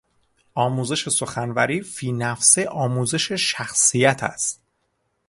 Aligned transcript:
آموزش 0.55 1.09
سخنوری 1.09 1.81
فینفسه 1.81 2.67
آموزش 2.69 3.31
شخصیت 3.31 4.23
است. 4.23 4.61